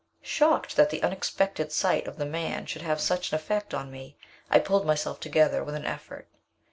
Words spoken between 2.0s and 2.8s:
of the man